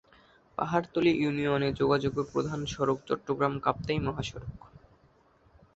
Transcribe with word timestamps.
পাহাড়তলী 0.57 1.11
ইউনিয়নে 1.15 1.69
যোগাযোগের 1.73 2.25
প্রধান 2.31 2.59
সড়ক 2.65 2.97
চট্টগ্রাম-কাপ্তাই 3.07 3.99
মহাসড়ক। 3.99 4.57